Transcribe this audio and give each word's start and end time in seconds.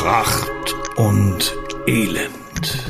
Pracht 0.00 0.74
und 0.96 1.54
Elend. 1.86 2.84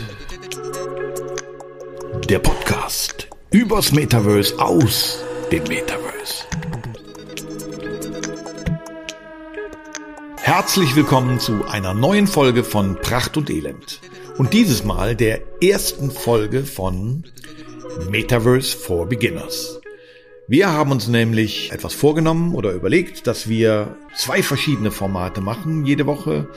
Der 2.28 2.38
Podcast 2.38 3.26
übers 3.50 3.90
Metaverse 3.90 4.56
aus 4.60 5.18
dem 5.50 5.64
Metaverse. 5.64 6.44
Herzlich 10.36 10.94
willkommen 10.94 11.40
zu 11.40 11.66
einer 11.66 11.94
neuen 11.94 12.28
Folge 12.28 12.62
von 12.62 12.94
Pracht 12.94 13.36
und 13.36 13.50
Elend. 13.50 13.98
Und 14.38 14.52
dieses 14.52 14.84
Mal 14.84 15.16
der 15.16 15.40
ersten 15.60 16.12
Folge 16.12 16.62
von 16.62 17.24
Metaverse 18.08 18.78
for 18.78 19.06
Beginners. 19.06 19.80
Wir 20.46 20.72
haben 20.72 20.92
uns 20.92 21.08
nämlich 21.08 21.72
etwas 21.72 21.92
vorgenommen 21.92 22.54
oder 22.54 22.72
überlegt, 22.72 23.26
dass 23.26 23.48
wir 23.48 23.96
zwei 24.16 24.44
verschiedene 24.44 24.92
Formate 24.92 25.40
machen 25.40 25.84
jede 25.84 26.06
Woche. 26.06 26.48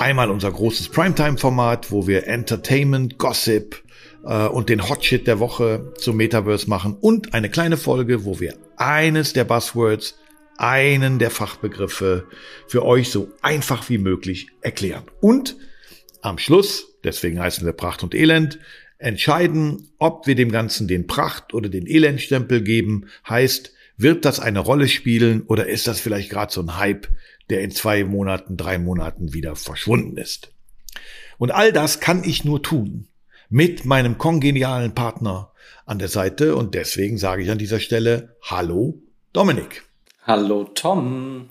Einmal 0.00 0.30
unser 0.30 0.50
großes 0.50 0.88
Primetime-Format, 0.88 1.92
wo 1.92 2.06
wir 2.06 2.26
Entertainment, 2.26 3.18
Gossip 3.18 3.82
äh, 4.24 4.46
und 4.46 4.70
den 4.70 4.88
Hotshit 4.88 5.26
der 5.26 5.40
Woche 5.40 5.92
zum 5.98 6.16
Metaverse 6.16 6.70
machen 6.70 6.96
und 6.98 7.34
eine 7.34 7.50
kleine 7.50 7.76
Folge, 7.76 8.24
wo 8.24 8.40
wir 8.40 8.54
eines 8.78 9.34
der 9.34 9.44
Buzzwords, 9.44 10.18
einen 10.56 11.18
der 11.18 11.30
Fachbegriffe 11.30 12.24
für 12.66 12.86
euch 12.86 13.10
so 13.10 13.28
einfach 13.42 13.90
wie 13.90 13.98
möglich 13.98 14.46
erklären. 14.62 15.02
Und 15.20 15.58
am 16.22 16.38
Schluss, 16.38 16.94
deswegen 17.04 17.38
heißen 17.38 17.66
wir 17.66 17.74
Pracht 17.74 18.02
und 18.02 18.14
Elend, 18.14 18.58
Entscheiden, 18.96 19.90
ob 19.98 20.26
wir 20.26 20.34
dem 20.34 20.50
Ganzen 20.50 20.88
den 20.88 21.08
Pracht- 21.08 21.52
oder 21.52 21.68
den 21.68 21.86
Elendstempel 21.86 22.62
geben, 22.62 23.04
heißt, 23.28 23.74
wird 24.00 24.24
das 24.24 24.40
eine 24.40 24.60
Rolle 24.60 24.88
spielen 24.88 25.42
oder 25.42 25.66
ist 25.66 25.86
das 25.86 26.00
vielleicht 26.00 26.30
gerade 26.30 26.52
so 26.52 26.62
ein 26.62 26.78
Hype, 26.78 27.08
der 27.50 27.62
in 27.62 27.70
zwei 27.70 28.04
Monaten, 28.04 28.56
drei 28.56 28.78
Monaten 28.78 29.32
wieder 29.32 29.56
verschwunden 29.56 30.16
ist? 30.16 30.52
Und 31.38 31.50
all 31.50 31.72
das 31.72 32.00
kann 32.00 32.24
ich 32.24 32.44
nur 32.44 32.62
tun 32.62 33.08
mit 33.48 33.84
meinem 33.84 34.18
kongenialen 34.18 34.94
Partner 34.94 35.52
an 35.86 35.98
der 35.98 36.08
Seite 36.08 36.54
und 36.54 36.74
deswegen 36.74 37.18
sage 37.18 37.42
ich 37.42 37.50
an 37.50 37.58
dieser 37.58 37.80
Stelle 37.80 38.36
Hallo 38.42 39.02
Dominik. 39.32 39.82
Hallo 40.22 40.64
Tom. 40.64 41.48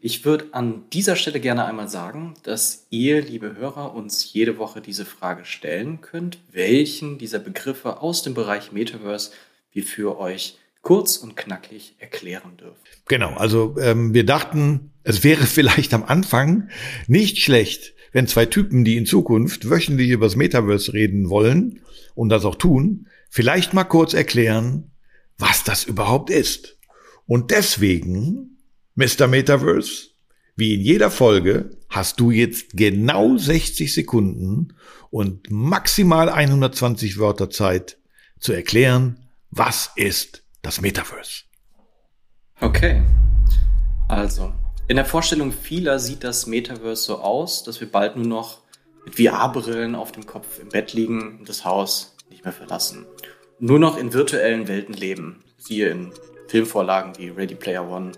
Ich 0.00 0.24
würde 0.24 0.46
an 0.52 0.84
dieser 0.92 1.16
Stelle 1.16 1.40
gerne 1.40 1.64
einmal 1.64 1.88
sagen, 1.88 2.34
dass 2.44 2.86
ihr, 2.90 3.20
liebe 3.22 3.56
Hörer, 3.56 3.94
uns 3.94 4.32
jede 4.32 4.58
Woche 4.58 4.80
diese 4.80 5.04
Frage 5.04 5.44
stellen 5.44 6.00
könnt, 6.00 6.38
welchen 6.52 7.18
dieser 7.18 7.40
Begriffe 7.40 8.00
aus 8.00 8.22
dem 8.22 8.34
Bereich 8.34 8.70
Metaverse 8.70 9.32
wir 9.72 9.82
für 9.82 10.18
euch 10.18 10.58
kurz 10.88 11.18
und 11.18 11.36
knackig 11.36 11.96
erklären 11.98 12.56
dürfen. 12.56 12.80
Genau, 13.08 13.34
also 13.34 13.76
ähm, 13.78 14.14
wir 14.14 14.24
dachten, 14.24 14.90
es 15.02 15.22
wäre 15.22 15.44
vielleicht 15.58 15.92
am 15.92 16.02
Anfang 16.02 16.70
nicht 17.06 17.36
schlecht, 17.40 17.92
wenn 18.12 18.26
zwei 18.26 18.46
Typen, 18.46 18.86
die 18.86 18.96
in 18.96 19.04
Zukunft 19.04 19.68
wöchentlich 19.68 20.08
übers 20.08 20.34
Metaverse 20.34 20.94
reden 20.94 21.28
wollen 21.28 21.82
und 22.14 22.30
das 22.30 22.46
auch 22.46 22.54
tun, 22.54 23.06
vielleicht 23.28 23.74
mal 23.74 23.84
kurz 23.84 24.14
erklären, 24.14 24.90
was 25.36 25.62
das 25.62 25.84
überhaupt 25.84 26.30
ist. 26.30 26.78
Und 27.26 27.50
deswegen 27.50 28.56
Mr. 28.94 29.26
Metaverse, 29.26 30.12
wie 30.56 30.72
in 30.72 30.80
jeder 30.80 31.10
Folge 31.10 31.76
hast 31.90 32.18
du 32.18 32.30
jetzt 32.30 32.78
genau 32.78 33.36
60 33.36 33.92
Sekunden 33.92 34.72
und 35.10 35.50
maximal 35.50 36.30
120 36.30 37.18
Wörter 37.18 37.50
Zeit 37.50 37.98
zu 38.40 38.54
erklären, 38.54 39.28
was 39.50 39.90
ist 39.94 40.44
das 40.68 40.82
Metaverse. 40.82 41.44
Okay. 42.60 43.02
Also, 44.06 44.52
in 44.86 44.96
der 44.96 45.06
Vorstellung 45.06 45.50
vieler 45.50 45.98
sieht 45.98 46.24
das 46.24 46.46
Metaverse 46.46 47.04
so 47.04 47.22
aus, 47.22 47.64
dass 47.64 47.80
wir 47.80 47.90
bald 47.90 48.16
nur 48.16 48.26
noch 48.26 48.58
mit 49.06 49.14
VR-Brillen 49.16 49.94
auf 49.94 50.12
dem 50.12 50.26
Kopf 50.26 50.58
im 50.58 50.68
Bett 50.68 50.92
liegen 50.92 51.38
und 51.38 51.48
das 51.48 51.64
Haus 51.64 52.16
nicht 52.28 52.44
mehr 52.44 52.52
verlassen. 52.52 53.06
Nur 53.58 53.78
noch 53.78 53.96
in 53.96 54.12
virtuellen 54.12 54.68
Welten 54.68 54.92
leben, 54.92 55.42
siehe 55.56 55.88
in 55.88 56.12
Filmvorlagen 56.48 57.16
wie 57.16 57.30
Ready 57.30 57.54
Player 57.54 57.88
One 57.88 58.12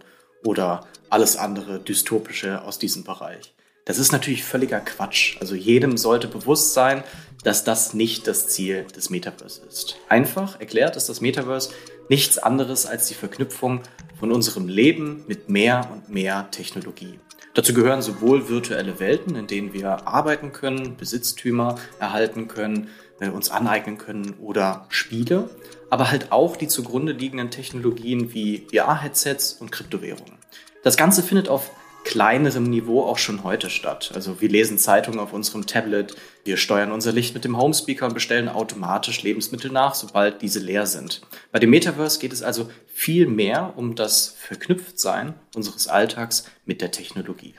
oder 0.45 0.89
alles 1.09 1.37
andere 1.37 1.79
dystopische 1.79 2.65
aus 2.65 2.81
diesem 2.81 3.05
Bereich. 3.05 3.55
Das 3.85 3.99
ist 3.99 4.11
natürlich 4.11 4.43
völliger 4.43 4.81
Quatsch. 4.81 5.37
Also 5.41 5.55
jedem 5.55 5.97
sollte 5.97 6.27
bewusst 6.27 6.75
sein, 6.75 7.05
dass 7.45 7.63
das 7.63 7.95
nicht 7.95 8.27
das 8.27 8.49
Ziel 8.49 8.87
des 8.97 9.09
Metaverse 9.09 9.63
ist. 9.69 9.97
Einfach 10.09 10.59
erklärt 10.59 10.97
ist 10.97 11.09
das 11.09 11.21
Metaverse 11.21 11.71
nichts 12.11 12.39
anderes 12.39 12.87
als 12.87 13.07
die 13.07 13.15
Verknüpfung 13.15 13.81
von 14.19 14.33
unserem 14.33 14.69
Leben 14.69 15.25
mit 15.29 15.49
mehr 15.49 15.89
und 15.93 16.11
mehr 16.11 16.51
Technologie. 16.51 17.19
Dazu 17.55 17.73
gehören 17.73 18.03
sowohl 18.03 18.49
virtuelle 18.49 18.99
Welten, 18.99 19.37
in 19.37 19.47
denen 19.47 19.73
wir 19.73 20.07
arbeiten 20.09 20.53
können, 20.53 20.97
Besitztümer 20.97 21.77
erhalten 22.01 22.49
können, 22.49 22.89
äh, 23.21 23.29
uns 23.29 23.51
aneignen 23.51 23.97
können 23.97 24.35
oder 24.41 24.87
Spiele, 24.89 25.51
aber 25.89 26.11
halt 26.11 26.33
auch 26.33 26.57
die 26.57 26.69
zugrunde 26.69 27.13
liegenden 27.13 27.51
Technologien 27.51 28.35
wie 28.35 28.67
VR-Headsets 28.73 29.55
und 29.55 29.71
Kryptowährungen. 29.71 30.35
Das 30.83 30.97
Ganze 30.97 31.23
findet 31.23 31.49
auf 31.49 31.71
kleinerem 32.05 32.65
Niveau 32.65 33.03
auch 33.05 33.19
schon 33.19 33.45
heute 33.45 33.71
statt. 33.71 34.13
Also 34.15 34.41
wir 34.41 34.49
lesen 34.49 34.79
Zeitungen 34.79 35.21
auf 35.21 35.33
unserem 35.33 35.67
Tablet, 35.67 36.17
wir 36.45 36.57
steuern 36.57 36.93
unser 36.93 37.13
Licht 37.13 37.35
mit 37.35 37.45
dem 37.45 37.57
Homespeaker 37.57 38.07
und 38.07 38.15
bestellen 38.15 38.49
automatisch 38.49 39.23
Lebensmittel 39.23 39.71
nach, 39.71 39.95
sobald 39.95 40.43
diese 40.43 40.61
leer 40.61 40.87
sind. 40.87 41.23
Bei 41.53 41.59
dem 41.59 41.71
Metaverse 41.71 42.19
geht 42.19 42.33
es 42.33 42.43
also 42.43 42.71
viel 42.93 43.27
mehr 43.27 43.75
um 43.77 43.95
das 43.95 44.35
Verknüpftsein 44.39 45.35
unseres 45.55 45.89
Alltags 45.89 46.45
mit 46.65 46.81
der 46.81 46.91
Technologie. 46.91 47.55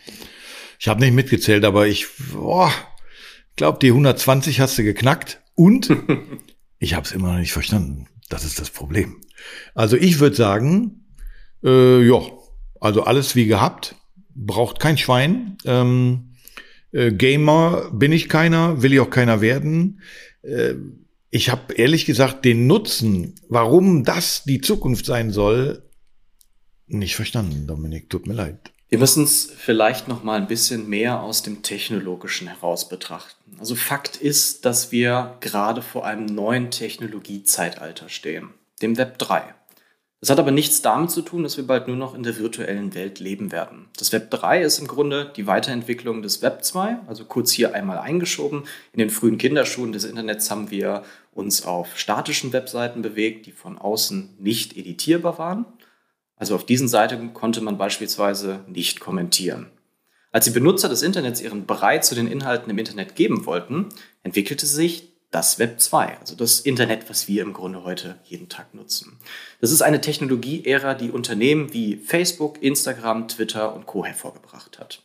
Ich 0.79 0.87
habe 0.87 0.99
nicht 0.99 1.13
mitgezählt, 1.13 1.63
aber 1.63 1.87
ich 1.87 2.07
glaube, 3.55 3.79
die 3.79 3.89
120 3.89 4.59
hast 4.59 4.77
du 4.77 4.83
geknackt 4.83 5.41
und 5.55 5.95
ich 6.79 6.95
habe 6.95 7.05
es 7.05 7.11
immer 7.11 7.33
noch 7.33 7.39
nicht 7.39 7.53
verstanden. 7.53 8.07
Das 8.29 8.43
ist 8.43 8.59
das 8.59 8.69
Problem. 8.69 9.21
Also 9.75 9.97
ich 9.97 10.19
würde 10.19 10.35
sagen, 10.35 11.05
äh, 11.63 12.01
ja, 12.01 12.19
also 12.79 13.03
alles 13.03 13.35
wie 13.35 13.45
gehabt, 13.45 13.95
braucht 14.35 14.79
kein 14.79 14.97
Schwein. 14.97 15.57
Ähm, 15.65 16.35
äh, 16.91 17.11
Gamer 17.11 17.89
bin 17.93 18.11
ich 18.11 18.29
keiner, 18.29 18.81
will 18.81 18.93
ich 18.93 18.99
auch 18.99 19.09
keiner 19.09 19.41
werden. 19.41 20.01
Äh, 20.43 20.75
ich 21.29 21.49
habe 21.49 21.73
ehrlich 21.73 22.05
gesagt 22.05 22.43
den 22.43 22.67
Nutzen, 22.67 23.35
warum 23.47 24.03
das 24.03 24.43
die 24.43 24.59
Zukunft 24.59 25.05
sein 25.05 25.31
soll, 25.31 25.83
nicht 26.87 27.15
verstanden, 27.15 27.67
Dominik. 27.67 28.09
Tut 28.09 28.27
mir 28.27 28.33
leid. 28.33 28.71
Wir 28.89 28.99
müssen 28.99 29.23
es 29.23 29.49
vielleicht 29.57 30.09
noch 30.09 30.23
mal 30.23 30.41
ein 30.41 30.47
bisschen 30.47 30.89
mehr 30.89 31.21
aus 31.21 31.43
dem 31.43 31.63
Technologischen 31.63 32.49
heraus 32.49 32.89
betrachten. 32.89 33.55
Also 33.57 33.75
Fakt 33.75 34.17
ist, 34.17 34.65
dass 34.65 34.91
wir 34.91 35.37
gerade 35.39 35.81
vor 35.81 36.05
einem 36.05 36.25
neuen 36.25 36.71
Technologiezeitalter 36.71 38.09
stehen, 38.09 38.49
dem 38.81 38.97
Web 38.97 39.17
3. 39.17 39.55
Das 40.21 40.29
hat 40.29 40.37
aber 40.37 40.51
nichts 40.51 40.83
damit 40.83 41.09
zu 41.09 41.23
tun, 41.23 41.41
dass 41.41 41.57
wir 41.57 41.65
bald 41.65 41.87
nur 41.87 41.97
noch 41.97 42.13
in 42.13 42.21
der 42.21 42.37
virtuellen 42.37 42.93
Welt 42.93 43.19
leben 43.19 43.51
werden. 43.51 43.87
Das 43.97 44.11
Web 44.11 44.29
3 44.29 44.61
ist 44.61 44.77
im 44.77 44.87
Grunde 44.87 45.33
die 45.35 45.47
Weiterentwicklung 45.47 46.21
des 46.21 46.43
Web 46.43 46.63
2, 46.63 46.99
also 47.07 47.25
kurz 47.25 47.51
hier 47.51 47.73
einmal 47.73 47.97
eingeschoben. 47.97 48.65
In 48.93 48.99
den 48.99 49.09
frühen 49.09 49.39
Kinderschuhen 49.39 49.91
des 49.91 50.03
Internets 50.03 50.51
haben 50.51 50.69
wir 50.69 51.01
uns 51.33 51.65
auf 51.65 51.97
statischen 51.97 52.53
Webseiten 52.53 53.01
bewegt, 53.01 53.47
die 53.47 53.51
von 53.51 53.79
außen 53.79 54.35
nicht 54.37 54.77
editierbar 54.77 55.39
waren. 55.39 55.65
Also 56.35 56.53
auf 56.53 56.67
diesen 56.67 56.87
Seiten 56.87 57.33
konnte 57.33 57.61
man 57.61 57.79
beispielsweise 57.79 58.59
nicht 58.67 58.99
kommentieren. 58.99 59.71
Als 60.31 60.45
die 60.45 60.51
Benutzer 60.51 60.87
des 60.87 61.01
Internets 61.01 61.41
ihren 61.41 61.65
Brei 61.65 61.97
zu 61.97 62.13
den 62.13 62.27
Inhalten 62.27 62.69
im 62.69 62.77
Internet 62.77 63.15
geben 63.15 63.47
wollten, 63.47 63.89
entwickelte 64.21 64.67
sich 64.67 65.10
das 65.31 65.59
Web 65.59 65.79
2, 65.79 66.19
also 66.19 66.35
das 66.35 66.59
Internet, 66.59 67.09
was 67.09 67.27
wir 67.27 67.41
im 67.41 67.53
Grunde 67.53 67.83
heute 67.83 68.19
jeden 68.25 68.49
Tag 68.49 68.73
nutzen. 68.73 69.17
Das 69.61 69.71
ist 69.71 69.81
eine 69.81 70.01
Technologie-Ära, 70.01 70.93
die 70.93 71.09
Unternehmen 71.09 71.73
wie 71.73 71.95
Facebook, 71.95 72.61
Instagram, 72.61 73.29
Twitter 73.29 73.73
und 73.73 73.85
Co. 73.85 74.05
hervorgebracht 74.05 74.77
hat. 74.77 75.01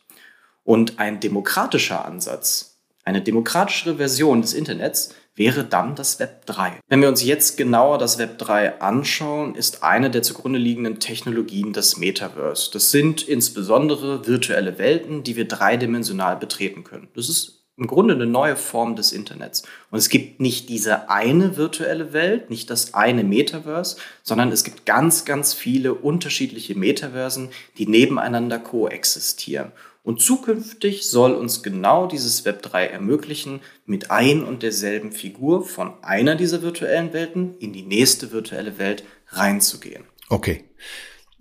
Und 0.65 0.99
ein 0.99 1.21
demokratischer 1.21 2.03
Ansatz, 2.03 2.77
eine 3.05 3.21
demokratischere 3.21 3.95
Version 3.95 4.41
des 4.41 4.53
Internets 4.53 5.15
wäre 5.33 5.63
dann 5.63 5.95
das 5.95 6.19
Web 6.19 6.45
3. 6.47 6.81
Wenn 6.89 6.99
wir 6.99 7.07
uns 7.07 7.23
jetzt 7.23 7.55
genauer 7.55 7.99
das 7.99 8.17
Web 8.17 8.37
3 8.39 8.81
anschauen, 8.81 9.55
ist 9.55 9.83
eine 9.83 10.09
der 10.09 10.23
zugrunde 10.23 10.59
liegenden 10.59 10.99
Technologien 10.99 11.71
das 11.71 11.95
Metaverse. 11.95 12.71
Das 12.73 12.91
sind 12.91 13.21
insbesondere 13.21 14.27
virtuelle 14.27 14.77
Welten, 14.77 15.23
die 15.23 15.37
wir 15.37 15.47
dreidimensional 15.47 16.35
betreten 16.35 16.83
können. 16.83 17.07
Das 17.15 17.29
ist 17.29 17.56
im 17.77 17.85
Grunde 17.85 18.15
eine 18.15 18.25
neue 18.25 18.55
Form 18.55 18.95
des 18.95 19.11
Internets. 19.11 19.63
Und 19.91 19.99
es 19.99 20.09
gibt 20.09 20.39
nicht 20.39 20.67
diese 20.67 21.09
eine 21.09 21.57
virtuelle 21.57 22.11
Welt, 22.11 22.49
nicht 22.49 22.71
das 22.71 22.95
eine 22.95 23.23
Metaverse, 23.23 23.97
sondern 24.23 24.51
es 24.51 24.63
gibt 24.63 24.85
ganz, 24.85 25.25
ganz 25.25 25.53
viele 25.53 25.93
unterschiedliche 25.93 26.75
Metaversen, 26.75 27.49
die 27.77 27.87
nebeneinander 27.87 28.57
koexistieren. 28.57 29.71
Und 30.03 30.21
zukünftig 30.21 31.07
soll 31.07 31.33
uns 31.33 31.61
genau 31.61 32.07
dieses 32.07 32.45
Web 32.45 32.63
3 32.63 32.87
ermöglichen, 32.87 33.59
mit 33.85 34.09
ein 34.09 34.43
und 34.43 34.63
derselben 34.63 35.11
Figur 35.11 35.63
von 35.63 36.01
einer 36.01 36.35
dieser 36.35 36.61
virtuellen 36.63 37.13
Welten 37.13 37.57
in 37.59 37.73
die 37.73 37.83
nächste 37.83 38.31
virtuelle 38.31 38.79
Welt 38.79 39.03
reinzugehen. 39.27 40.03
Okay. 40.29 40.63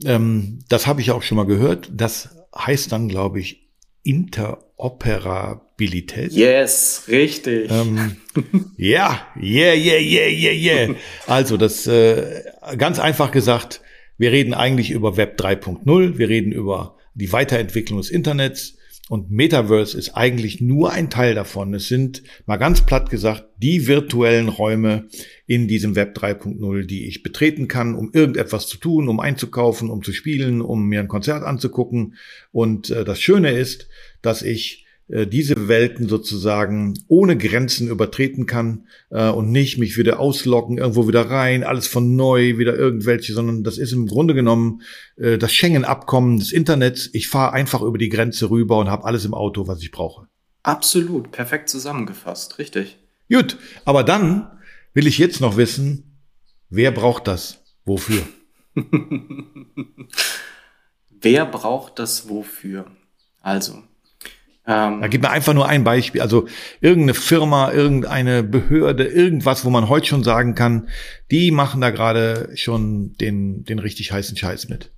Ähm, 0.05 0.59
das 0.69 0.87
habe 0.87 1.01
ich 1.01 1.13
auch 1.13 1.23
schon 1.23 1.37
mal 1.37 1.47
gehört. 1.47 1.89
Das 1.95 2.29
heißt 2.55 2.93
dann, 2.93 3.09
glaube 3.09 3.41
ich, 3.41 3.71
Inter 4.03 4.59
Interoperabilität. 5.79 6.33
Yes, 6.33 7.05
richtig. 7.09 7.71
Ähm, 7.71 8.17
ja, 8.77 9.27
yeah, 9.37 9.75
yeah, 9.75 10.01
yeah, 10.01 10.29
yeah, 10.29 10.53
yeah. 10.53 10.95
Also 11.27 11.57
das 11.57 11.87
äh, 11.87 12.43
ganz 12.79 12.99
einfach 12.99 13.31
gesagt, 13.31 13.81
wir 14.19 14.33
reden 14.33 14.55
eigentlich 14.55 14.91
über 14.91 15.17
Web 15.17 15.39
3.0, 15.39 16.19
wir 16.19 16.29
reden 16.29 16.53
über 16.53 16.97
die 17.15 17.33
Weiterentwicklung 17.33 17.99
des 17.99 18.11
Internets, 18.11 18.77
und 19.09 19.31
Metaverse 19.31 19.97
ist 19.97 20.17
eigentlich 20.17 20.61
nur 20.61 20.93
ein 20.93 21.11
Teil 21.11 21.37
davon. 21.37 21.73
Es 21.75 21.87
sind, 21.87 22.25
mal 22.45 22.57
ganz 22.57 22.85
platt 22.85 23.09
gesagt, 23.09 23.45
die 23.57 23.87
virtuellen 23.87 24.49
Räume 24.49 25.07
in 25.47 25.69
diesem 25.69 25.95
Web 25.95 26.19
3.0, 26.19 26.87
die 26.87 27.07
ich 27.07 27.23
betreten 27.23 27.69
kann, 27.69 27.95
um 27.95 28.11
irgendetwas 28.13 28.67
zu 28.67 28.79
tun, 28.79 29.09
um 29.09 29.21
einzukaufen, 29.21 29.91
um 29.91 30.03
zu 30.03 30.13
spielen, 30.13 30.61
um 30.61 30.87
mir 30.89 30.99
ein 30.99 31.07
Konzert 31.07 31.45
anzugucken. 31.45 32.17
Und 32.51 32.91
äh, 32.91 33.05
das 33.05 33.21
Schöne 33.21 33.53
ist, 33.53 33.89
dass 34.23 34.43
ich 34.43 34.86
diese 35.09 35.69
Welten 35.69 36.09
sozusagen 36.09 36.99
ohne 37.07 37.37
Grenzen 37.37 37.89
übertreten 37.89 38.47
kann 38.47 38.87
äh, 39.11 39.29
und 39.29 39.53
nicht 39.53 39.79
mich 39.79 39.97
wieder 39.97 40.19
ausloggen, 40.19 40.79
irgendwo 40.79 41.07
wieder 41.07 41.31
rein, 41.31 41.63
alles 41.63 41.87
von 41.87 42.17
neu, 42.17 42.59
wieder 42.59 42.77
irgendwelche, 42.77 43.33
sondern 43.33 43.63
das 43.63 43.79
ist 43.79 43.93
im 43.93 44.07
Grunde 44.07 44.35
genommen 44.35 44.83
äh, 45.17 45.39
das 45.39 45.53
Schengen-Abkommen 45.53 46.39
des 46.39 46.51
Internets. 46.51 47.09
Ich 47.13 47.29
fahre 47.29 47.53
einfach 47.53 47.83
über 47.83 47.99
die 47.99 48.09
Grenze 48.09 48.51
rüber 48.51 48.79
und 48.79 48.91
habe 48.91 49.05
alles 49.05 49.25
im 49.25 49.35
Auto, 49.35 49.69
was 49.69 49.81
ich 49.81 49.93
brauche. 49.93 50.27
Absolut, 50.65 51.31
perfekt 51.31 51.69
zusammengefasst, 51.69 52.59
richtig. 52.59 52.99
Gut, 53.31 53.57
aber 53.85 54.03
dann 54.03 54.51
will 54.93 55.07
ich 55.07 55.19
jetzt 55.19 55.41
noch 55.41 55.57
wissen, 55.57 56.19
wer 56.69 56.91
braucht 56.91 57.29
das? 57.29 57.63
Wofür? 57.85 58.23
wer 61.21 61.47
braucht 61.47 62.01
das 62.01 62.29
wofür? 62.29 62.91
Also, 63.41 63.85
ähm, 64.67 65.01
da 65.01 65.07
gibt 65.07 65.23
mir 65.23 65.31
einfach 65.31 65.55
nur 65.55 65.69
ein 65.69 65.85
Beispiel. 65.85 66.21
Also 66.21 66.47
irgendeine 66.81 67.15
Firma, 67.15 67.73
irgendeine 67.73 68.43
Behörde, 68.43 69.05
irgendwas, 69.05 69.65
wo 69.65 69.71
man 69.71 69.89
heute 69.89 70.07
schon 70.07 70.25
sagen 70.25 70.55
kann, 70.55 70.89
die 71.31 71.53
machen 71.53 71.81
da 71.81 71.91
gerade 71.91 72.51
schon 72.57 73.13
den, 73.15 73.65
den 73.65 73.79
richtig 73.79 74.13
heißen 74.13 74.37
Scheiß 74.37 74.69
mit. 74.69 74.91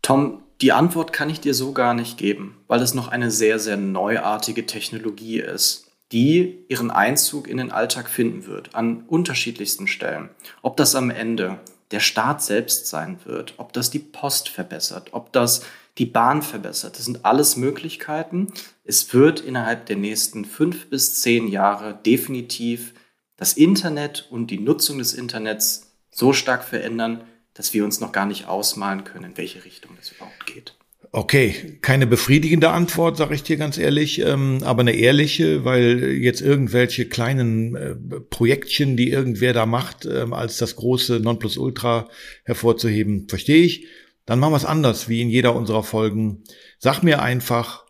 Tom, 0.00 0.42
die 0.62 0.72
Antwort 0.72 1.12
kann 1.12 1.28
ich 1.28 1.40
dir 1.40 1.54
so 1.54 1.72
gar 1.72 1.92
nicht 1.92 2.16
geben, 2.16 2.56
weil 2.68 2.80
es 2.80 2.94
noch 2.94 3.08
eine 3.08 3.30
sehr, 3.30 3.58
sehr 3.58 3.76
neuartige 3.76 4.64
Technologie 4.64 5.40
ist, 5.40 5.90
die 6.10 6.64
ihren 6.68 6.90
Einzug 6.90 7.48
in 7.48 7.58
den 7.58 7.70
Alltag 7.70 8.08
finden 8.08 8.46
wird, 8.46 8.74
an 8.74 9.04
unterschiedlichsten 9.06 9.88
Stellen. 9.88 10.30
Ob 10.62 10.76
das 10.76 10.94
am 10.94 11.10
Ende 11.10 11.58
der 11.90 12.00
Staat 12.00 12.42
selbst 12.42 12.86
sein 12.86 13.18
wird, 13.24 13.54
ob 13.58 13.72
das 13.74 13.90
die 13.90 13.98
Post 13.98 14.48
verbessert, 14.48 15.08
ob 15.12 15.32
das 15.32 15.62
die 15.98 16.06
Bahn 16.06 16.42
verbessert. 16.42 16.98
Das 16.98 17.04
sind 17.04 17.24
alles 17.24 17.56
Möglichkeiten. 17.56 18.52
Es 18.84 19.12
wird 19.12 19.40
innerhalb 19.40 19.86
der 19.86 19.96
nächsten 19.96 20.44
fünf 20.44 20.88
bis 20.88 21.20
zehn 21.20 21.48
Jahre 21.48 21.98
definitiv 22.06 22.94
das 23.36 23.54
Internet 23.54 24.28
und 24.30 24.50
die 24.50 24.58
Nutzung 24.60 24.98
des 24.98 25.14
Internets 25.14 25.92
so 26.10 26.32
stark 26.32 26.64
verändern, 26.64 27.24
dass 27.54 27.74
wir 27.74 27.84
uns 27.84 28.00
noch 28.00 28.12
gar 28.12 28.26
nicht 28.26 28.46
ausmalen 28.46 29.04
können, 29.04 29.24
in 29.24 29.36
welche 29.36 29.64
Richtung 29.64 29.92
das 29.98 30.12
überhaupt 30.12 30.46
geht. 30.46 30.74
Okay, 31.14 31.78
keine 31.82 32.06
befriedigende 32.06 32.70
Antwort, 32.70 33.18
sage 33.18 33.34
ich 33.34 33.42
dir 33.42 33.58
ganz 33.58 33.76
ehrlich, 33.76 34.20
ähm, 34.20 34.60
aber 34.62 34.80
eine 34.80 34.92
ehrliche, 34.94 35.62
weil 35.62 36.12
jetzt 36.12 36.40
irgendwelche 36.40 37.06
kleinen 37.06 37.74
äh, 37.74 37.94
Projektchen, 38.30 38.96
die 38.96 39.10
irgendwer 39.10 39.52
da 39.52 39.66
macht, 39.66 40.06
ähm, 40.06 40.32
als 40.32 40.56
das 40.56 40.74
große 40.76 41.20
Nonplusultra 41.20 42.08
hervorzuheben, 42.44 43.28
verstehe 43.28 43.62
ich. 43.62 43.86
Dann 44.26 44.38
machen 44.38 44.52
wir 44.52 44.56
es 44.56 44.64
anders, 44.64 45.08
wie 45.08 45.20
in 45.20 45.28
jeder 45.28 45.54
unserer 45.54 45.82
Folgen. 45.82 46.44
Sag 46.78 47.02
mir 47.02 47.22
einfach 47.22 47.86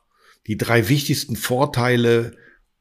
die 0.47 0.57
drei 0.57 0.89
wichtigsten 0.89 1.37
Vorteile 1.37 2.37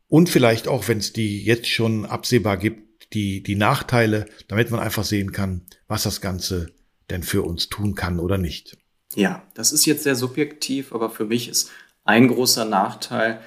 und 0.07 0.29
vielleicht 0.29 0.67
auch, 0.67 0.87
wenn 0.87 0.97
es 0.97 1.13
die 1.13 1.43
jetzt 1.43 1.67
schon 1.67 2.05
absehbar 2.05 2.57
gibt, 2.57 3.13
die, 3.13 3.43
die 3.43 3.55
Nachteile, 3.55 4.25
damit 4.47 4.71
man 4.71 4.79
einfach 4.79 5.03
sehen 5.03 5.31
kann, 5.31 5.65
was 5.87 6.03
das 6.03 6.21
Ganze 6.21 6.73
denn 7.09 7.23
für 7.23 7.43
uns 7.43 7.69
tun 7.69 7.95
kann 7.95 8.19
oder 8.19 8.37
nicht. 8.37 8.77
Ja, 9.15 9.45
das 9.53 9.73
ist 9.73 9.85
jetzt 9.85 10.03
sehr 10.03 10.15
subjektiv, 10.15 10.93
aber 10.93 11.09
für 11.09 11.25
mich 11.25 11.49
ist 11.49 11.69
ein 12.03 12.29
großer 12.29 12.65
Nachteil 12.65 13.41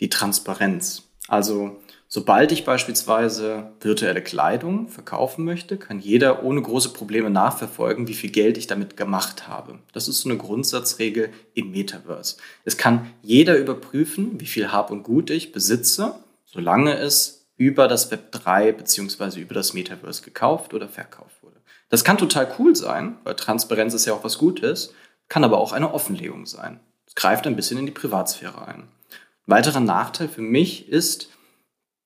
die 0.00 0.10
Transparenz. 0.10 1.04
Also 1.28 1.80
Sobald 2.12 2.50
ich 2.50 2.64
beispielsweise 2.64 3.70
virtuelle 3.80 4.20
Kleidung 4.20 4.88
verkaufen 4.88 5.44
möchte, 5.44 5.76
kann 5.76 6.00
jeder 6.00 6.42
ohne 6.42 6.60
große 6.60 6.92
Probleme 6.92 7.30
nachverfolgen, 7.30 8.08
wie 8.08 8.14
viel 8.14 8.30
Geld 8.30 8.58
ich 8.58 8.66
damit 8.66 8.96
gemacht 8.96 9.46
habe. 9.46 9.78
Das 9.92 10.08
ist 10.08 10.22
so 10.22 10.28
eine 10.28 10.36
Grundsatzregel 10.36 11.30
im 11.54 11.70
Metaverse. 11.70 12.38
Es 12.64 12.76
kann 12.76 13.08
jeder 13.22 13.56
überprüfen, 13.56 14.40
wie 14.40 14.46
viel 14.46 14.72
Hab 14.72 14.90
und 14.90 15.04
Gut 15.04 15.30
ich 15.30 15.52
besitze, 15.52 16.16
solange 16.46 16.98
es 16.98 17.46
über 17.56 17.86
das 17.86 18.10
Web 18.10 18.32
3 18.32 18.72
bzw. 18.72 19.38
über 19.38 19.54
das 19.54 19.72
Metaverse 19.72 20.22
gekauft 20.22 20.74
oder 20.74 20.88
verkauft 20.88 21.40
wurde. 21.42 21.60
Das 21.90 22.02
kann 22.02 22.18
total 22.18 22.52
cool 22.58 22.74
sein, 22.74 23.18
weil 23.22 23.36
Transparenz 23.36 23.94
ist 23.94 24.06
ja 24.06 24.14
auch 24.14 24.24
was 24.24 24.36
Gutes, 24.36 24.94
kann 25.28 25.44
aber 25.44 25.58
auch 25.58 25.72
eine 25.72 25.94
Offenlegung 25.94 26.46
sein. 26.46 26.80
Es 27.06 27.14
greift 27.14 27.46
ein 27.46 27.54
bisschen 27.54 27.78
in 27.78 27.86
die 27.86 27.92
Privatsphäre 27.92 28.66
ein. 28.66 28.80
Ein 28.80 28.88
weiterer 29.46 29.78
Nachteil 29.78 30.26
für 30.26 30.42
mich 30.42 30.88
ist, 30.88 31.28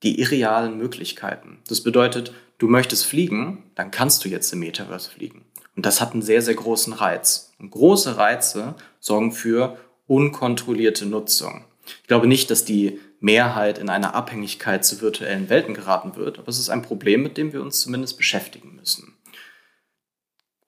die 0.04 0.20
irrealen 0.20 0.78
Möglichkeiten. 0.78 1.58
Das 1.68 1.82
bedeutet, 1.82 2.32
du 2.58 2.68
möchtest 2.68 3.06
fliegen, 3.06 3.64
dann 3.74 3.90
kannst 3.90 4.24
du 4.24 4.28
jetzt 4.28 4.52
im 4.52 4.60
Metaverse 4.60 5.10
fliegen. 5.10 5.44
Und 5.76 5.86
das 5.86 6.00
hat 6.00 6.12
einen 6.12 6.22
sehr, 6.22 6.42
sehr 6.42 6.54
großen 6.54 6.92
Reiz. 6.92 7.52
Und 7.58 7.70
große 7.70 8.16
Reize 8.16 8.74
sorgen 9.00 9.32
für 9.32 9.76
unkontrollierte 10.06 11.06
Nutzung. 11.06 11.64
Ich 12.02 12.06
glaube 12.06 12.26
nicht, 12.26 12.50
dass 12.50 12.64
die 12.64 13.00
Mehrheit 13.20 13.78
in 13.78 13.88
eine 13.88 14.14
Abhängigkeit 14.14 14.84
zu 14.84 15.00
virtuellen 15.00 15.48
Welten 15.48 15.74
geraten 15.74 16.16
wird, 16.16 16.38
aber 16.38 16.48
es 16.48 16.58
ist 16.58 16.68
ein 16.68 16.82
Problem, 16.82 17.22
mit 17.22 17.36
dem 17.36 17.52
wir 17.52 17.62
uns 17.62 17.80
zumindest 17.80 18.16
beschäftigen 18.16 18.76
müssen. 18.76 19.14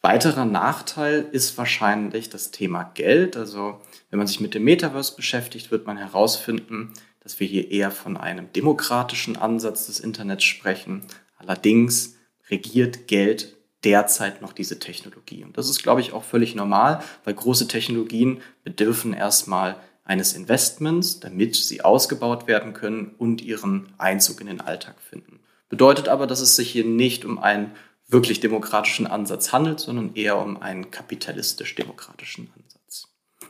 Weiterer 0.02 0.44
Nachteil 0.44 1.26
ist 1.32 1.58
wahrscheinlich 1.58 2.30
das 2.30 2.52
Thema 2.52 2.84
Geld. 2.94 3.36
Also 3.36 3.80
wenn 4.08 4.18
man 4.18 4.28
sich 4.28 4.40
mit 4.40 4.54
dem 4.54 4.64
Metaverse 4.64 5.16
beschäftigt, 5.16 5.70
wird 5.70 5.86
man 5.86 5.96
herausfinden, 5.96 6.92
dass 7.26 7.40
wir 7.40 7.48
hier 7.48 7.72
eher 7.72 7.90
von 7.90 8.16
einem 8.16 8.52
demokratischen 8.52 9.36
Ansatz 9.36 9.86
des 9.86 9.98
Internets 9.98 10.44
sprechen. 10.44 11.02
Allerdings 11.38 12.14
regiert 12.48 13.08
Geld 13.08 13.56
derzeit 13.82 14.42
noch 14.42 14.52
diese 14.52 14.78
Technologie. 14.78 15.42
Und 15.42 15.58
das 15.58 15.68
ist, 15.68 15.82
glaube 15.82 16.00
ich, 16.00 16.12
auch 16.12 16.22
völlig 16.22 16.54
normal, 16.54 17.02
weil 17.24 17.34
große 17.34 17.66
Technologien 17.66 18.42
bedürfen 18.62 19.12
erstmal 19.12 19.74
eines 20.04 20.34
Investments, 20.34 21.18
damit 21.18 21.56
sie 21.56 21.80
ausgebaut 21.80 22.46
werden 22.46 22.74
können 22.74 23.16
und 23.18 23.42
ihren 23.42 23.92
Einzug 23.98 24.40
in 24.40 24.46
den 24.46 24.60
Alltag 24.60 24.94
finden. 25.00 25.40
Bedeutet 25.68 26.08
aber, 26.08 26.28
dass 26.28 26.40
es 26.40 26.54
sich 26.54 26.70
hier 26.70 26.84
nicht 26.84 27.24
um 27.24 27.40
einen 27.40 27.72
wirklich 28.06 28.38
demokratischen 28.38 29.08
Ansatz 29.08 29.52
handelt, 29.52 29.80
sondern 29.80 30.14
eher 30.14 30.38
um 30.38 30.62
einen 30.62 30.92
kapitalistisch-demokratischen 30.92 32.52
Ansatz. 32.55 32.55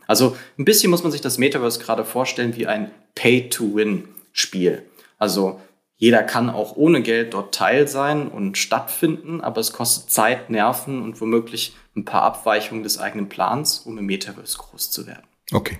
Also 0.06 0.36
ein 0.58 0.64
bisschen 0.64 0.90
muss 0.90 1.02
man 1.02 1.12
sich 1.12 1.20
das 1.20 1.38
Metaverse 1.38 1.80
gerade 1.80 2.04
vorstellen 2.04 2.56
wie 2.56 2.66
ein 2.66 2.90
Pay-to-Win-Spiel. 3.14 4.82
Also 5.18 5.60
jeder 5.96 6.22
kann 6.22 6.50
auch 6.50 6.76
ohne 6.76 7.02
Geld 7.02 7.32
dort 7.34 7.54
Teil 7.54 7.88
sein 7.88 8.28
und 8.28 8.58
stattfinden, 8.58 9.40
aber 9.40 9.60
es 9.60 9.72
kostet 9.72 10.10
Zeit, 10.10 10.50
Nerven 10.50 11.02
und 11.02 11.20
womöglich 11.20 11.74
ein 11.96 12.04
paar 12.04 12.22
Abweichungen 12.22 12.82
des 12.82 12.98
eigenen 12.98 13.28
Plans, 13.28 13.78
um 13.80 13.96
im 13.96 14.04
Metaverse 14.04 14.58
groß 14.58 14.90
zu 14.90 15.06
werden. 15.06 15.26
Okay. 15.52 15.78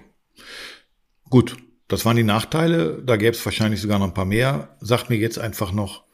Gut, 1.29 1.57
das 1.89 2.05
waren 2.05 2.17
die 2.17 2.23
Nachteile. 2.23 3.03
Da 3.05 3.17
gäbe 3.17 3.37
es 3.37 3.45
wahrscheinlich 3.45 3.81
sogar 3.81 3.99
noch 3.99 4.07
ein 4.07 4.15
paar 4.15 4.25
mehr. 4.25 4.77
Sag 4.81 5.11
mir 5.11 5.17
jetzt 5.17 5.39
einfach 5.39 5.73
noch 5.73 6.05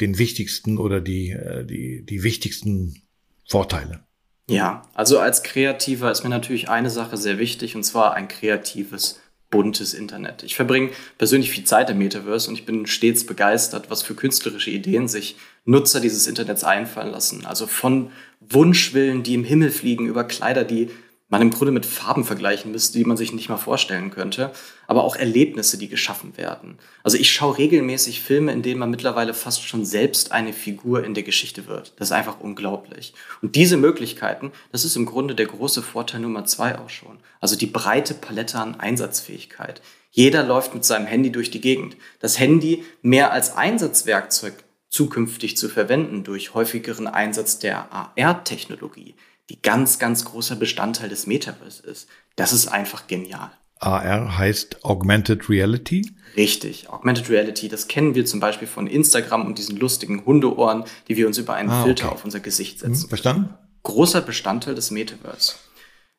den 0.00 0.18
wichtigsten 0.18 0.78
oder 0.78 1.00
die, 1.00 1.30
äh, 1.30 1.64
die, 1.64 2.04
die 2.04 2.22
wichtigsten 2.22 3.02
Vorteile. 3.48 4.04
Ja, 4.52 4.82
also 4.94 5.18
als 5.18 5.42
Kreativer 5.42 6.10
ist 6.10 6.24
mir 6.24 6.30
natürlich 6.30 6.68
eine 6.68 6.90
Sache 6.90 7.16
sehr 7.16 7.38
wichtig, 7.38 7.74
und 7.74 7.84
zwar 7.84 8.14
ein 8.14 8.28
kreatives, 8.28 9.20
buntes 9.50 9.94
Internet. 9.94 10.42
Ich 10.42 10.56
verbringe 10.56 10.90
persönlich 11.18 11.50
viel 11.50 11.64
Zeit 11.64 11.90
im 11.90 11.98
Metaverse 11.98 12.48
und 12.48 12.56
ich 12.56 12.66
bin 12.66 12.86
stets 12.86 13.24
begeistert, 13.24 13.90
was 13.90 14.02
für 14.02 14.14
künstlerische 14.14 14.70
Ideen 14.70 15.08
sich 15.08 15.36
Nutzer 15.64 16.00
dieses 16.00 16.26
Internets 16.26 16.64
einfallen 16.64 17.12
lassen. 17.12 17.46
Also 17.46 17.66
von 17.66 18.10
Wunschwillen, 18.40 19.22
die 19.22 19.34
im 19.34 19.44
Himmel 19.44 19.70
fliegen, 19.70 20.06
über 20.06 20.24
Kleider, 20.24 20.64
die 20.64 20.90
man 21.32 21.40
im 21.40 21.50
Grunde 21.50 21.72
mit 21.72 21.86
Farben 21.86 22.26
vergleichen 22.26 22.72
müsste, 22.72 22.98
die 22.98 23.06
man 23.06 23.16
sich 23.16 23.32
nicht 23.32 23.48
mal 23.48 23.56
vorstellen 23.56 24.10
könnte, 24.10 24.52
aber 24.86 25.02
auch 25.02 25.16
Erlebnisse, 25.16 25.78
die 25.78 25.88
geschaffen 25.88 26.36
werden. 26.36 26.78
Also 27.02 27.16
ich 27.16 27.32
schaue 27.32 27.56
regelmäßig 27.56 28.20
Filme, 28.20 28.52
in 28.52 28.60
denen 28.60 28.78
man 28.78 28.90
mittlerweile 28.90 29.32
fast 29.32 29.66
schon 29.66 29.86
selbst 29.86 30.30
eine 30.30 30.52
Figur 30.52 31.02
in 31.04 31.14
der 31.14 31.22
Geschichte 31.22 31.66
wird. 31.66 31.94
Das 31.96 32.08
ist 32.08 32.12
einfach 32.12 32.40
unglaublich. 32.40 33.14
Und 33.40 33.56
diese 33.56 33.78
Möglichkeiten, 33.78 34.52
das 34.72 34.84
ist 34.84 34.94
im 34.94 35.06
Grunde 35.06 35.34
der 35.34 35.46
große 35.46 35.80
Vorteil 35.80 36.20
Nummer 36.20 36.44
zwei 36.44 36.78
auch 36.78 36.90
schon. 36.90 37.16
Also 37.40 37.56
die 37.56 37.64
breite 37.64 38.12
Palette 38.12 38.58
an 38.58 38.78
Einsatzfähigkeit. 38.78 39.80
Jeder 40.10 40.42
läuft 40.42 40.74
mit 40.74 40.84
seinem 40.84 41.06
Handy 41.06 41.32
durch 41.32 41.50
die 41.50 41.62
Gegend. 41.62 41.96
Das 42.20 42.38
Handy 42.38 42.84
mehr 43.00 43.32
als 43.32 43.56
Einsatzwerkzeug 43.56 44.52
zukünftig 44.90 45.56
zu 45.56 45.70
verwenden 45.70 46.24
durch 46.24 46.52
häufigeren 46.52 47.06
Einsatz 47.06 47.58
der 47.58 47.90
AR-Technologie 47.90 49.14
die 49.50 49.60
ganz, 49.60 49.98
ganz 49.98 50.24
großer 50.24 50.56
Bestandteil 50.56 51.08
des 51.08 51.26
Metaverse 51.26 51.82
ist. 51.82 52.08
Das 52.36 52.52
ist 52.52 52.68
einfach 52.68 53.06
genial. 53.06 53.50
AR 53.82 54.38
heißt 54.38 54.84
Augmented 54.84 55.48
Reality? 55.48 56.08
Richtig, 56.36 56.88
Augmented 56.88 57.28
Reality, 57.28 57.68
das 57.68 57.88
kennen 57.88 58.14
wir 58.14 58.24
zum 58.24 58.38
Beispiel 58.38 58.68
von 58.68 58.86
Instagram 58.86 59.44
und 59.44 59.58
diesen 59.58 59.76
lustigen 59.76 60.24
Hundeohren, 60.24 60.84
die 61.08 61.16
wir 61.16 61.26
uns 61.26 61.36
über 61.36 61.54
einen 61.54 61.68
ah, 61.68 61.82
Filter 61.82 62.06
okay. 62.06 62.14
auf 62.14 62.24
unser 62.24 62.40
Gesicht 62.40 62.78
setzen. 62.78 63.02
Hm, 63.02 63.08
verstanden? 63.08 63.54
Großer 63.82 64.20
Bestandteil 64.20 64.76
des 64.76 64.92
Metaverse. 64.92 65.54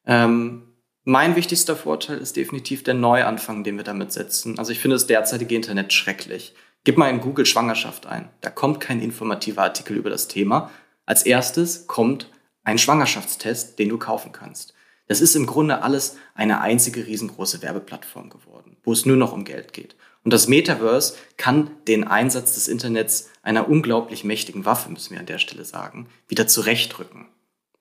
Ähm, 0.06 0.74
mein 1.06 1.36
wichtigster 1.36 1.76
Vorteil 1.76 2.18
ist 2.18 2.36
definitiv 2.36 2.84
der 2.84 2.94
Neuanfang, 2.94 3.64
den 3.64 3.78
wir 3.78 3.84
damit 3.84 4.12
setzen. 4.12 4.60
Also 4.60 4.72
ich 4.72 4.80
finde 4.80 4.96
das 4.96 5.08
derzeitige 5.08 5.56
Internet 5.56 5.94
schrecklich. 5.94 6.54
Gib 6.84 6.98
mal 6.98 7.10
in 7.10 7.22
Google 7.22 7.46
Schwangerschaft 7.46 8.06
ein. 8.06 8.30
Da 8.42 8.50
kommt 8.50 8.82
kein 8.82 9.02
informativer 9.02 9.64
Artikel 9.64 9.96
über 9.96 10.10
das 10.10 10.28
Thema. 10.28 10.70
Als 11.06 11.24
erstes 11.24 11.88
kommt 11.88 12.30
ein 12.64 12.78
Schwangerschaftstest, 12.78 13.78
den 13.80 13.90
du 13.90 13.98
kaufen 13.98 14.32
kannst. 14.32 14.74
Das 15.08 15.22
ist 15.22 15.36
im 15.36 15.46
Grunde 15.46 15.82
alles 15.82 16.18
eine 16.34 16.62
einzige 16.62 17.06
riesengroße 17.06 17.62
Werbeplattform 17.62 18.30
geworden, 18.30 18.78
wo 18.84 18.94
es 18.94 19.06
nur 19.06 19.18
noch 19.18 19.34
um 19.34 19.44
Geld 19.44 19.74
geht. 19.74 19.96
Und 20.24 20.32
das 20.32 20.48
Metaverse 20.48 21.16
kann 21.36 21.72
den 21.88 22.06
Einsatz 22.06 22.54
des 22.54 22.70
Internets 22.70 23.30
einer 23.42 23.68
unglaublich 23.68 24.24
mächtigen 24.24 24.66
Waffe, 24.66 24.90
müssen 24.90 25.12
wir 25.12 25.20
an 25.20 25.26
der 25.26 25.40
Stelle 25.40 25.66
sagen, 25.66 26.08
wieder 26.30 26.48
zurechtrücken. 26.48 27.26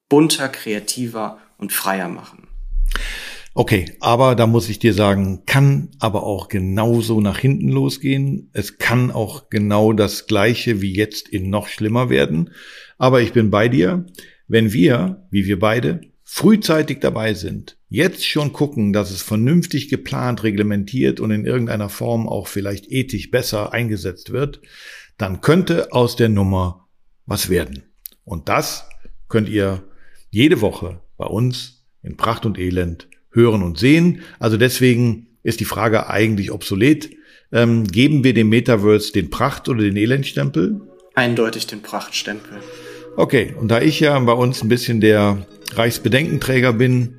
Bunter, 0.08 0.48
kreativer 0.48 1.38
und 1.58 1.72
freier 1.72 2.08
machen. 2.08 2.48
Okay, 3.54 3.96
aber 4.00 4.34
da 4.34 4.46
muss 4.46 4.68
ich 4.68 4.78
dir 4.78 4.94
sagen, 4.94 5.42
kann 5.44 5.90
aber 6.00 6.22
auch 6.22 6.48
genauso 6.48 7.20
nach 7.20 7.38
hinten 7.38 7.68
losgehen. 7.68 8.50
Es 8.54 8.78
kann 8.78 9.10
auch 9.10 9.50
genau 9.50 9.92
das 9.92 10.26
gleiche 10.26 10.80
wie 10.80 10.94
jetzt 10.94 11.28
in 11.28 11.50
noch 11.50 11.68
schlimmer 11.68 12.08
werden. 12.08 12.50
Aber 12.96 13.20
ich 13.20 13.32
bin 13.32 13.50
bei 13.50 13.68
dir. 13.68 14.06
Wenn 14.52 14.75
wir, 14.75 15.26
wie 15.30 15.47
wir 15.47 15.59
beide, 15.59 16.02
frühzeitig 16.25 17.00
dabei 17.00 17.32
sind, 17.32 17.78
jetzt 17.88 18.23
schon 18.26 18.52
gucken, 18.52 18.92
dass 18.92 19.11
es 19.11 19.23
vernünftig 19.23 19.88
geplant, 19.88 20.42
reglementiert 20.42 21.21
und 21.21 21.30
in 21.30 21.47
irgendeiner 21.47 21.88
Form 21.88 22.28
auch 22.28 22.49
vielleicht 22.49 22.92
ethisch 22.92 23.30
besser 23.30 23.73
eingesetzt 23.73 24.30
wird, 24.30 24.61
dann 25.16 25.40
könnte 25.40 25.90
aus 25.92 26.16
der 26.16 26.28
Nummer 26.28 26.87
was 27.25 27.49
werden. 27.49 27.85
Und 28.25 28.50
das 28.50 28.87
könnt 29.30 29.49
ihr 29.49 29.85
jede 30.28 30.61
Woche 30.61 31.00
bei 31.16 31.25
uns 31.25 31.87
in 32.02 32.18
Pracht 32.18 32.44
und 32.44 32.59
Elend 32.59 33.09
hören 33.30 33.62
und 33.62 33.78
sehen. 33.78 34.21
Also 34.38 34.59
deswegen 34.59 35.28
ist 35.42 35.61
die 35.61 35.64
Frage 35.64 36.11
eigentlich 36.11 36.52
obsolet. 36.52 37.09
Ähm, 37.52 37.87
geben 37.87 38.23
wir 38.23 38.35
dem 38.35 38.50
Metaverse 38.50 39.14
den 39.14 39.30
Pracht- 39.30 39.71
oder 39.71 39.80
den 39.80 39.97
Elendstempel? 39.97 40.78
Eindeutig 41.14 41.66
den 41.66 41.80
Prachtstempel. 41.80 42.61
Okay, 43.16 43.54
und 43.59 43.69
da 43.69 43.81
ich 43.81 44.00
ja 44.00 44.19
bei 44.19 44.33
uns 44.33 44.62
ein 44.62 44.69
bisschen 44.69 45.00
der 45.00 45.47
Reichsbedenkenträger 45.75 46.73
bin, 46.73 47.16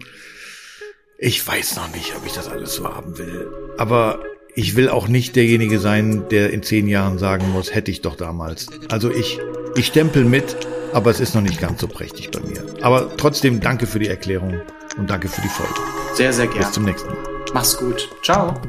ich 1.18 1.46
weiß 1.46 1.78
noch 1.78 1.94
nicht, 1.94 2.16
ob 2.16 2.26
ich 2.26 2.34
das 2.34 2.50
alles 2.50 2.74
so 2.74 2.86
haben 2.86 3.18
will. 3.18 3.48
Aber 3.78 4.20
ich 4.56 4.76
will 4.76 4.90
auch 4.90 5.08
nicht 5.08 5.36
derjenige 5.36 5.80
sein, 5.80 6.26
der 6.30 6.52
in 6.52 6.64
zehn 6.64 6.88
Jahren 6.88 7.18
sagen 7.18 7.52
muss, 7.52 7.74
hätte 7.74 7.92
ich 7.92 8.02
doch 8.02 8.16
damals. 8.16 8.68
Also 8.90 9.10
ich, 9.10 9.40
ich 9.76 9.88
stempel 9.88 10.26
mit, 10.26 10.58
aber 10.92 11.12
es 11.12 11.20
ist 11.20 11.34
noch 11.34 11.42
nicht 11.42 11.60
ganz 11.60 11.82
so 11.82 11.88
prächtig 11.88 12.30
bei 12.32 12.40
mir. 12.42 12.64
Aber 12.82 13.16
trotzdem 13.18 13.60
danke 13.62 13.88
für 13.88 14.00
die 14.00 14.08
Erklärung 14.08 14.62
und 14.98 15.10
danke 15.10 15.28
für 15.28 15.42
die 15.42 15.50
Folge. 15.50 15.74
Sehr, 16.14 16.34
sehr 16.34 16.48
gerne. 16.48 16.66
Bis 16.66 16.72
zum 16.72 16.86
nächsten 16.86 17.10
Mal. 17.10 17.18
Mach's 17.54 17.78
gut. 17.78 18.10
Ciao. 18.22 18.60